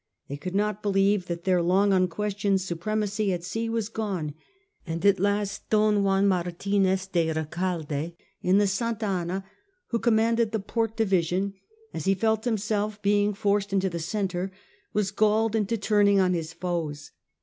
[0.29, 4.33] They could not believe that their long unquestioned supremacy at sea was gone;
[4.83, 9.45] and at last Don Juan Martinez de Recalde in the Santa Anna,
[9.89, 11.53] who commanded the port division,
[11.93, 14.51] as he felt himself being forced into the centre,
[14.91, 17.11] was galled into turning on his foes.